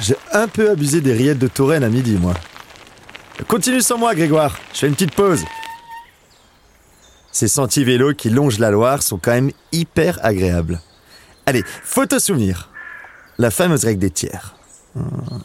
[0.00, 2.34] j'ai un peu abusé des rillettes de Touraine à midi, moi.
[3.48, 4.58] Continue sans moi, Grégoire.
[4.72, 5.44] Je fais une petite pause.
[7.32, 10.80] Ces sentiers vélos qui longent la Loire sont quand même hyper agréables.
[11.44, 12.70] Allez, photo souvenir.
[13.38, 14.56] La fameuse règle des tiers.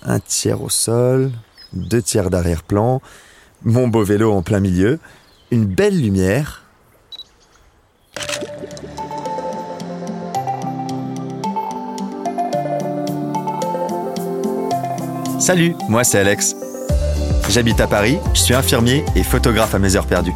[0.04, 1.32] Un tiers au sol,
[1.74, 3.02] deux tiers d'arrière-plan,
[3.64, 5.00] mon beau vélo en plein milieu,
[5.52, 6.64] une belle lumière.
[15.42, 16.56] Salut, moi c'est Alex.
[17.50, 20.36] J'habite à Paris, je suis infirmier et photographe à mes heures perdues.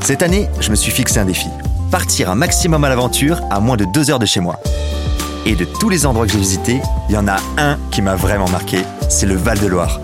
[0.00, 1.48] Cette année, je me suis fixé un défi.
[1.90, 4.60] Partir un maximum à l'aventure à moins de deux heures de chez moi.
[5.46, 8.16] Et de tous les endroits que j'ai visités, il y en a un qui m'a
[8.16, 9.98] vraiment marqué, c'est le Val de Loire.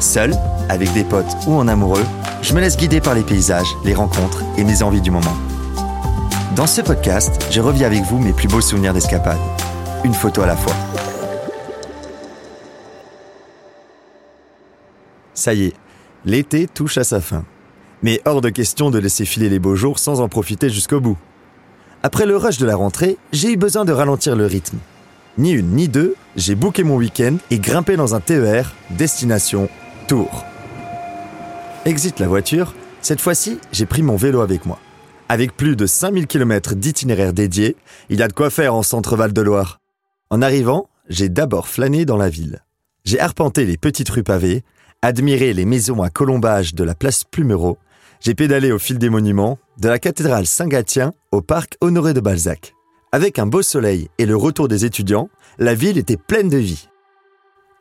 [0.00, 0.36] Seul,
[0.68, 2.04] avec des potes ou en amoureux,
[2.42, 5.36] je me laisse guider par les paysages, les rencontres et mes envies du moment.
[6.56, 9.38] Dans ce podcast, je reviens avec vous mes plus beaux souvenirs d'escapade.
[10.04, 10.74] Une photo à la fois.
[15.46, 15.74] Ça y est,
[16.24, 17.44] l'été touche à sa fin.
[18.02, 21.16] Mais hors de question de laisser filer les beaux jours sans en profiter jusqu'au bout.
[22.02, 24.78] Après le rush de la rentrée, j'ai eu besoin de ralentir le rythme.
[25.38, 29.68] Ni une ni deux, j'ai booké mon week-end et grimpé dans un TER, destination
[30.08, 30.44] Tours.
[31.84, 34.80] Exit la voiture, cette fois-ci, j'ai pris mon vélo avec moi.
[35.28, 37.76] Avec plus de 5000 km d'itinéraire dédié,
[38.08, 39.78] il y a de quoi faire en centre Val de Loire.
[40.28, 42.64] En arrivant, j'ai d'abord flâné dans la ville.
[43.04, 44.64] J'ai arpenté les petites rues pavées,
[45.02, 47.78] admiré les maisons à colombage de la place Plumereau,
[48.20, 52.74] j'ai pédalé au fil des monuments, de la cathédrale Saint-Gatien au parc Honoré de Balzac.
[53.12, 56.88] Avec un beau soleil et le retour des étudiants, la ville était pleine de vie.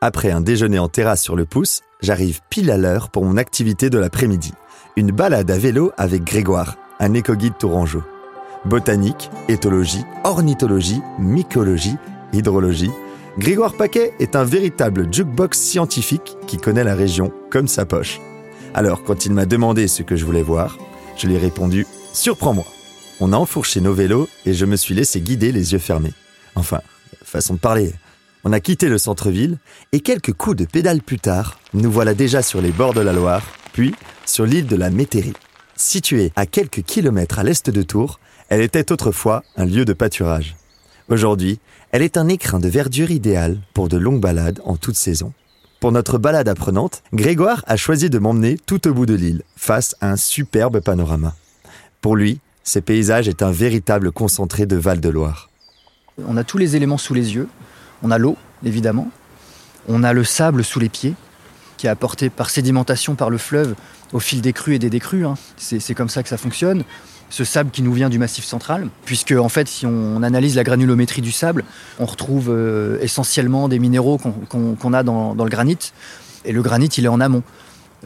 [0.01, 3.89] Après un déjeuner en terrasse sur le pouce, j'arrive pile à l'heure pour mon activité
[3.89, 4.53] de l'après-midi.
[4.95, 8.03] Une balade à vélo avec Grégoire, un éco-guide tourangeau.
[8.65, 11.97] Botanique, éthologie, ornithologie, mycologie,
[12.33, 12.91] hydrologie,
[13.37, 18.21] Grégoire Paquet est un véritable jukebox scientifique qui connaît la région comme sa poche.
[18.73, 20.77] Alors, quand il m'a demandé ce que je voulais voir,
[21.17, 22.65] je lui ai répondu Surprends-moi.
[23.19, 26.13] On a enfourché nos vélos et je me suis laissé guider les yeux fermés.
[26.55, 26.79] Enfin,
[27.25, 27.93] façon de parler.
[28.45, 29.57] On a quitté le centre-ville
[29.91, 33.11] et quelques coups de pédale plus tard, nous voilà déjà sur les bords de la
[33.11, 33.43] Loire,
[33.73, 33.93] puis
[34.25, 35.33] sur l'île de la Métairie.
[35.75, 40.55] Située à quelques kilomètres à l'est de Tours, elle était autrefois un lieu de pâturage.
[41.07, 41.59] Aujourd'hui,
[41.91, 45.33] elle est un écrin de verdure idéal pour de longues balades en toute saison.
[45.79, 49.95] Pour notre balade apprenante, Grégoire a choisi de m'emmener tout au bout de l'île, face
[50.01, 51.35] à un superbe panorama.
[52.01, 55.51] Pour lui, ce paysage est un véritable concentré de Val-de-Loire.
[56.27, 57.47] On a tous les éléments sous les yeux.
[58.01, 59.11] On a l'eau, évidemment.
[59.87, 61.13] On a le sable sous les pieds,
[61.77, 63.75] qui est apporté par sédimentation par le fleuve
[64.13, 65.25] au fil des crues et des décrues.
[65.25, 65.35] Hein.
[65.57, 66.83] C'est comme ça que ça fonctionne
[67.29, 70.63] ce sable qui nous vient du massif central, puisque en fait, si on analyse la
[70.63, 71.63] granulométrie du sable,
[71.99, 75.91] on retrouve euh, essentiellement des minéraux qu'on a dans, le granit,
[76.45, 77.43] et le granit, il est en amont.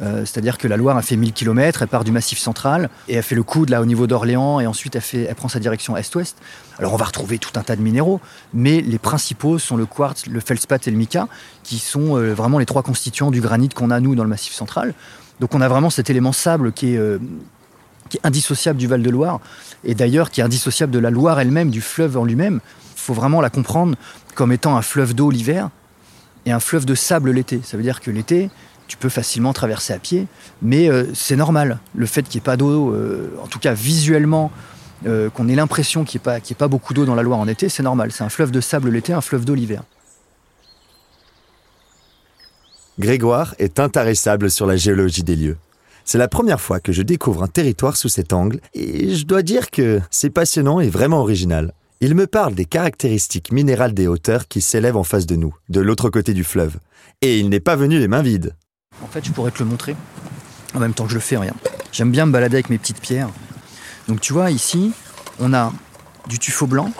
[0.01, 3.15] Euh, c'est-à-dire que la Loire a fait 1000 km, elle part du massif central, et
[3.15, 6.37] elle fait le coude là au niveau d'Orléans, et ensuite elle, prend sa direction est-ouest.
[6.77, 8.21] Alors on va retrouver tout un tas de minéraux,
[8.53, 11.27] mais les principaux sont le quartz, le feldspath et le mica,
[11.63, 14.53] qui sont euh, vraiment les trois constituants du granit qu'on a nous dans le massif
[14.53, 14.93] central.
[15.39, 17.19] Donc on a vraiment cet élément sable qui est,
[18.09, 19.39] qui est indissociable du Val-de-Loire,
[19.83, 22.59] et d'ailleurs qui est indissociable de la Loire elle-même, du fleuve en lui-même.
[22.95, 23.95] Il faut vraiment la comprendre
[24.35, 25.69] comme étant un fleuve d'eau l'hiver
[26.45, 27.61] et un fleuve de sable l'été.
[27.63, 28.49] Ça veut dire que l'été,
[28.87, 30.27] tu peux facilement traverser à pied,
[30.61, 31.79] mais euh, c'est normal.
[31.95, 34.51] Le fait qu'il n'y ait pas d'eau, euh, en tout cas visuellement,
[35.05, 37.47] euh, qu'on ait l'impression qu'il n'y ait, ait, pas beaucoup d'eau dans la Loire en
[37.47, 38.11] été, c'est normal.
[38.11, 39.83] C'est un fleuve de sable l'été, un fleuve d'eau l'hiver.
[42.99, 45.55] Grégoire est intarissable sur la géologie des lieux.
[46.03, 49.41] C'est la première fois que je découvre un territoire sous cet angle et je dois
[49.41, 51.71] dire que c'est passionnant et vraiment original.
[52.01, 55.79] Il me parle des caractéristiques minérales des hauteurs qui s'élèvent en face de nous, de
[55.79, 56.75] l'autre côté du fleuve.
[57.21, 58.53] Et il n'est pas venu les mains vides.
[59.01, 59.95] En fait, je pourrais te le montrer.
[60.73, 61.53] En même temps que je le fais, rien.
[61.93, 63.29] J'aime bien me balader avec mes petites pierres.
[64.09, 64.91] Donc tu vois, ici,
[65.39, 65.71] on a
[66.27, 66.91] du tuffeau blanc.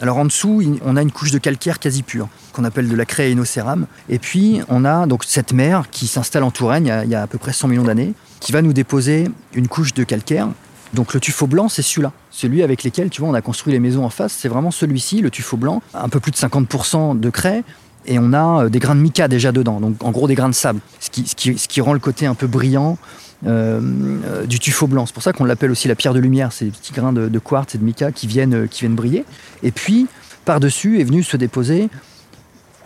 [0.00, 3.06] Alors en dessous, on a une couche de calcaire quasi pure, qu'on appelle de la
[3.06, 3.86] craie inocéram.
[4.08, 7.26] Et puis, on a donc cette mer qui s'installe en Touraine il y, a, à
[7.26, 10.48] peu près 100 millions d'années, qui va nous déposer une couche de calcaire.
[10.92, 12.12] Donc le tuffeau blanc, c'est celui-là.
[12.30, 15.22] Celui avec lequel, tu vois, on a construit les maisons en face, c'est vraiment celui-ci,
[15.22, 15.82] le tuffeau blanc.
[15.94, 17.64] Un peu plus de 50% de craie,
[18.06, 20.48] et on a euh, des grains de mica déjà dedans, donc en gros des grains
[20.48, 22.98] de sable, ce qui, ce qui, rend le côté un peu brillant
[23.46, 23.80] euh,
[24.24, 25.06] euh, du tuffeau blanc.
[25.06, 27.74] C'est pour ça qu'on l'appelle aussi la pierre de lumière, ces petits grains de, quartz
[27.74, 29.24] et de mica qui viennent, qui viennent briller.
[29.62, 30.06] Et puis,
[30.44, 31.88] par-dessus est venu se déposer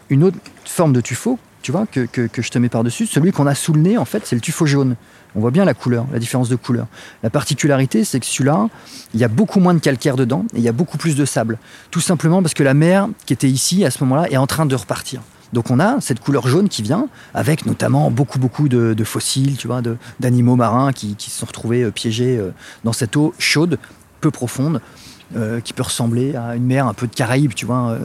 [0.08, 3.06] une autre forme de tuffeau, tu vois, que, que, que je te mets par-dessus.
[3.06, 4.96] Celui qu'on a sous le nez, en fait, c'est le tuffeau jaune.
[5.34, 6.86] On voit bien la couleur, la différence de couleur.
[7.22, 8.68] La particularité, c'est que celui-là,
[9.14, 11.24] il y a beaucoup moins de calcaire dedans et il y a beaucoup plus de
[11.24, 11.58] sable.
[11.90, 14.66] Tout simplement parce que la mer qui était ici à ce moment-là est en train
[14.66, 15.20] de repartir.
[15.52, 19.66] Donc on a cette couleur jaune qui vient, avec notamment beaucoup beaucoup de, fossiles, tu
[19.66, 19.82] vois,
[20.20, 22.52] d'animaux marins qui, se sont retrouvés euh, piégés euh,
[22.84, 23.78] dans cette eau chaude,
[24.20, 24.80] peu profonde,
[25.36, 27.96] euh, qui peut ressembler à une mer un peu de Caraïbes, tu vois,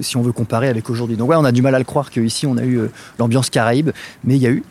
[0.00, 1.16] si on veut comparer avec aujourd'hui.
[1.16, 2.80] Donc ouais, on a du mal à le croire qu'ici on a eu
[3.18, 3.90] l'ambiance Caraïbe,
[4.24, 4.62] mais il y a eu.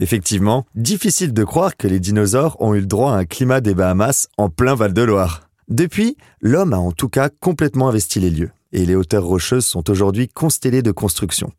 [0.00, 3.74] Effectivement, difficile de croire que les dinosaures ont eu le droit à un climat des
[3.74, 5.48] Bahamas en plein Val-de-Loire.
[5.68, 9.90] Depuis, l'homme a en tout cas complètement investi les lieux et les hauteurs rocheuses sont
[9.90, 11.52] aujourd'hui constellées de constructions.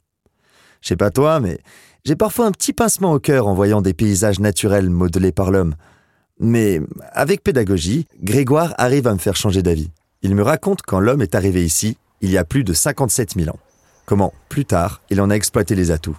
[0.82, 1.60] Je sais pas toi, mais
[2.06, 5.76] j'ai parfois un petit pincement au cœur en voyant des paysages naturels modelés par l'homme.
[6.40, 9.90] Mais avec pédagogie, Grégoire arrive à me faire changer d'avis.
[10.22, 13.50] Il me raconte quand l'homme est arrivé ici, il y a plus de 57 000
[13.50, 13.60] ans.
[14.06, 16.18] Comment, plus tard, il en a exploité les atouts.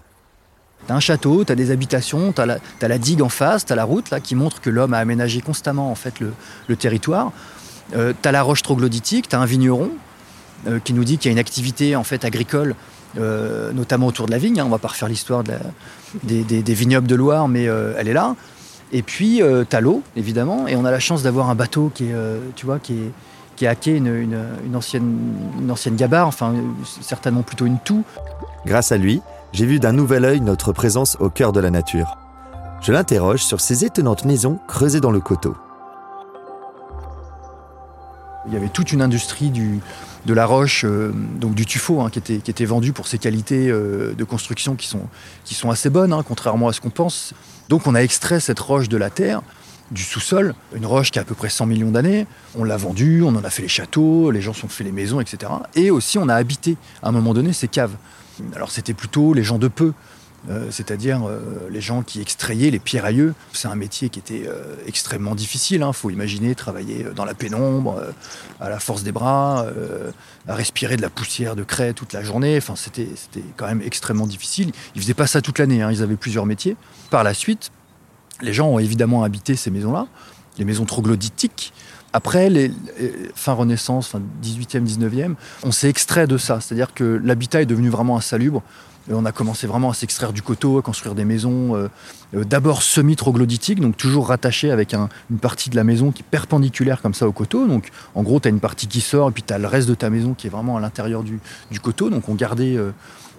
[0.87, 4.11] T'as un château, t'as des habitations, t'as la, la digue en face, t'as la route
[4.11, 7.33] là qui montre que l'homme a aménagé constamment en fait le, territoire.
[7.95, 9.91] Euh, t'as la roche troglodytique, t'as un vigneron,
[10.85, 12.75] qui nous dit qu'il y a une activité en fait agricole,
[13.19, 14.61] euh, notamment autour de la vigne.
[14.61, 14.65] Hein.
[14.67, 18.37] On va pas refaire l'histoire des, vignobles de Loire, mais euh, elle est là.
[18.93, 22.07] Et puis tu as l'eau, évidemment, et on a la chance d'avoir un bateau qui
[22.07, 22.15] est,
[22.57, 23.13] tu vois, qui est,
[23.55, 24.37] qui hacké une,
[24.75, 25.19] ancienne,
[25.61, 26.55] une ancienne gabarre, enfin
[27.01, 28.05] certainement plutôt une toux.
[28.67, 29.23] Grâce à lui,
[29.53, 32.17] j'ai vu d'un nouvel œil notre présence au cœur de la nature.
[32.81, 35.55] Je l'interroge sur ces étonnantes maisons creusées dans le coteau.
[38.47, 39.81] Il y avait toute une industrie du,
[40.27, 43.19] de la roche, euh, donc du tuffeau, hein, qui, était, qui était vendu pour ses
[43.19, 45.09] qualités euh, de construction qui sont,
[45.45, 47.35] qui sont assez bonnes, hein, contrairement à ce qu'on pense.
[47.69, 49.43] Donc on a extrait cette roche de la terre,
[49.91, 52.27] du sous-sol, une roche qui a à peu près 100 millions d'années.
[52.55, 55.21] On l'a vendue, on en a fait les châteaux, les gens sont fait les maisons,
[55.21, 55.53] etc.
[55.75, 57.95] Et aussi on a habité à un moment donné ces caves.
[58.55, 59.93] Alors c'était plutôt les gens de peu,
[60.49, 63.35] euh, c'est-à-dire euh, les gens qui extrayaient les pierrailleux.
[63.53, 65.79] C'est un métier qui était euh, extrêmement difficile.
[65.79, 65.93] Il hein.
[65.93, 68.03] faut imaginer travailler dans la pénombre,
[68.59, 69.67] à la force des bras,
[70.49, 72.57] à respirer de la poussière de craie toute la journée.
[72.57, 73.09] Enfin, c'était
[73.57, 74.73] quand même extrêmement difficile.
[74.95, 75.83] Ils faisaient pas ça toute l'année.
[75.83, 75.91] Hein.
[75.93, 76.77] Ils avaient plusieurs métiers.
[77.11, 77.71] Par la suite,
[78.41, 80.07] les gens ont évidemment habité ces maisons-là,
[80.59, 81.73] les maisons troglodytiques.
[82.13, 82.73] Après, les,
[83.35, 86.61] fin Renaissance, fin 18e, 19e, on s'est extrait de ça.
[86.61, 88.63] C'est-à-dire que l'habitat est devenu vraiment insalubre
[89.11, 91.89] on a commencé vraiment à s'extraire du coteau, à construire des maisons, euh,
[92.35, 97.03] euh, d'abord semi-troglodytiques, donc toujours rattachées avec une partie de la maison qui est perpendiculaire
[97.03, 97.67] comme ça au coteau.
[97.67, 99.89] Donc en gros, tu as une partie qui sort et puis tu as le reste
[99.89, 101.41] de ta maison qui est vraiment à l'intérieur du,
[101.81, 102.11] coteau.
[102.11, 102.77] Donc on gardait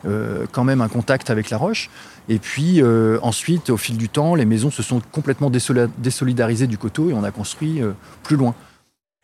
[0.06, 1.90] euh, quand même un contact avec la roche.
[2.30, 2.82] Et puis
[3.22, 7.24] ensuite, au fil du temps, les maisons se sont complètement désolidarisées du coteau et on
[7.24, 7.82] a construit
[8.24, 8.56] plus loin.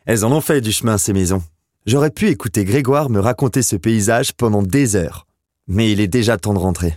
[0.04, 1.42] Elles en ont fait du chemin, ces maisons.
[1.86, 5.27] J'aurais pu écouter Grégoire me raconter ce paysage pendant des heures.
[5.68, 6.96] Mais il est déjà temps de rentrer.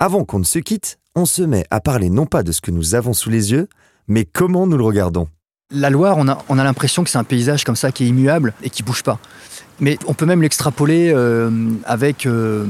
[0.00, 2.72] Avant qu'on ne se quitte, on se met à parler non pas de ce que
[2.72, 3.68] nous avons sous les yeux,
[4.08, 5.28] mais comment nous le regardons.
[5.70, 8.08] La Loire, on a, on a l'impression que c'est un paysage comme ça qui est
[8.08, 9.18] immuable et qui bouge pas.
[9.80, 11.50] Mais on peut même l'extrapoler euh,
[11.84, 12.66] avec euh,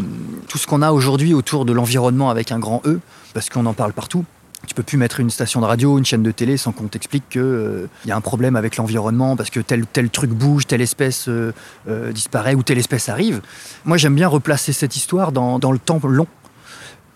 [0.48, 3.00] tout ce qu'on a aujourd'hui autour de l'environnement avec un grand E,
[3.32, 4.24] parce qu'on en parle partout.
[4.68, 7.26] Tu peux plus mettre une station de radio, une chaîne de télé sans qu'on t'explique
[7.30, 10.82] qu'il euh, y a un problème avec l'environnement parce que tel tel truc bouge, telle
[10.82, 11.54] espèce euh,
[11.88, 13.40] euh, disparaît ou telle espèce arrive.
[13.86, 16.26] Moi, j'aime bien replacer cette histoire dans, le temps long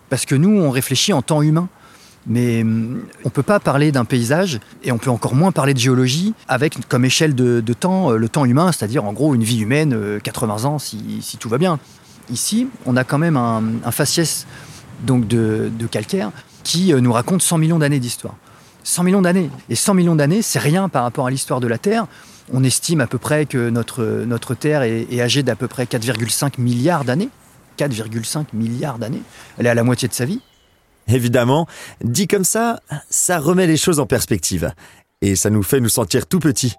[0.09, 1.69] parce que nous, on réfléchit en temps humain.
[2.25, 5.75] Mais hum, on ne peut pas parler d'un paysage et on peut encore moins parler
[5.75, 9.59] de géologie avec comme échelle de, temps le temps humain, c'est-à-dire en gros une vie
[9.59, 11.77] humaine, 80 ans si, tout va bien.
[12.31, 14.47] Ici, on a quand même un, faciès
[15.05, 16.31] donc de calcaire
[16.63, 18.35] qui euh, nous raconte 100 millions d'années d'histoire.
[18.83, 19.49] 100 millions d'années.
[19.69, 22.07] Et 100 millions d'années, c'est rien par rapport à l'histoire de la Terre.
[22.51, 26.59] On estime à peu près que notre, notre Terre est, âgée d'à peu près 4,5
[26.59, 27.29] milliards d'années.
[27.77, 29.21] 4,5 milliards d'années.
[29.57, 30.41] Elle est à la moitié de sa vie.
[31.07, 31.67] Évidemment,
[32.03, 32.79] dit comme ça,
[33.09, 34.71] ça remet les choses en perspective.
[35.21, 36.75] Et ça nous fait nous sentir tout petits.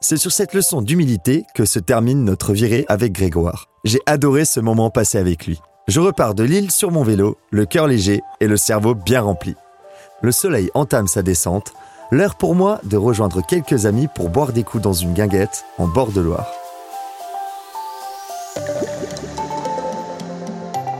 [0.00, 3.66] C'est sur cette leçon d'humilité que se termine notre virée avec Grégoire.
[3.84, 5.60] J'ai adoré ce moment passé avec lui.
[5.88, 9.54] Je repars de l'île sur mon vélo, le cœur léger et le cerveau bien rempli.
[10.20, 11.72] Le soleil entame sa descente,
[12.10, 15.88] l'heure pour moi de rejoindre quelques amis pour boire des coups dans une guinguette en
[15.88, 16.46] bord de Loire.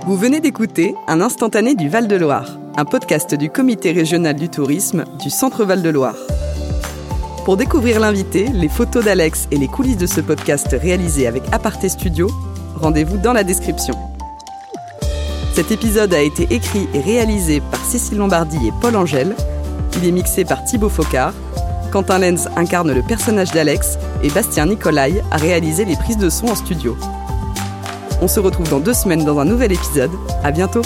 [0.06, 5.28] Vous venez d'écouter Un instantané du Val-de-Loire, un podcast du Comité régional du tourisme du
[5.28, 6.16] Centre Val-de-Loire.
[7.44, 11.90] Pour découvrir l'invité, les photos d'Alex et les coulisses de ce podcast réalisé avec Aparté
[11.90, 12.30] Studio,
[12.74, 13.94] rendez-vous dans la description.
[15.58, 19.34] Cet épisode a été écrit et réalisé par Cécile Lombardi et Paul Angèle.
[19.96, 21.32] Il est mixé par Thibaut Focard.
[21.90, 26.46] Quentin Lenz incarne le personnage d'Alex et Bastien Nicolai a réalisé les prises de son
[26.46, 26.96] en studio.
[28.22, 30.12] On se retrouve dans deux semaines dans un nouvel épisode.
[30.44, 30.82] À bientôt!